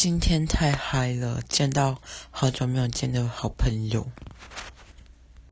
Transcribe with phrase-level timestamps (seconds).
[0.00, 2.00] 今天太嗨了见到
[2.30, 4.06] 好久没有见的好朋友。